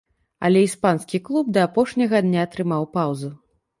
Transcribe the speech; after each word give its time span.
Але 0.47 0.61
іспанскі 0.67 1.21
клуб 1.29 1.51
да 1.57 1.65
апошняга 1.71 2.25
дня 2.29 2.49
трымаў 2.57 2.89
паўзу. 2.97 3.31